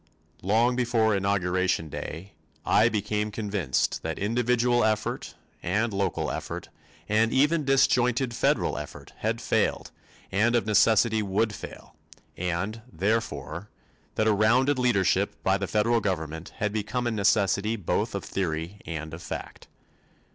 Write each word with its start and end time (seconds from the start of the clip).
Long 0.41 0.75
before 0.75 1.15
inauguration 1.15 1.87
day 1.87 2.33
I 2.65 2.89
became 2.89 3.29
convinced 3.29 4.01
that 4.01 4.17
individual 4.17 4.83
effort 4.83 5.35
and 5.61 5.93
local 5.93 6.31
effort 6.31 6.69
and 7.07 7.31
even 7.31 7.65
disjointed 7.65 8.33
federal 8.33 8.79
effort 8.79 9.13
had 9.17 9.39
failed 9.39 9.91
and 10.31 10.55
of 10.55 10.65
necessity 10.65 11.21
would 11.21 11.53
fail 11.53 11.95
and, 12.35 12.81
therefore, 12.91 13.69
that 14.15 14.25
a 14.25 14.33
rounded 14.33 14.79
leadership 14.79 15.35
by 15.43 15.59
the 15.59 15.67
federal 15.67 15.99
government 16.01 16.53
had 16.55 16.73
become 16.73 17.05
a 17.05 17.11
necessity 17.11 17.75
both 17.75 18.15
of 18.15 18.23
theory 18.25 18.79
and 18.87 19.13
of 19.13 19.21
fact. 19.21 19.67